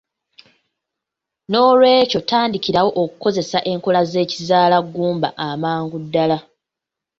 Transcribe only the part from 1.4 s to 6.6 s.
Noolwekyo tandikirawo okukozesa enkola z'ekizaalaggumba amangu ddala.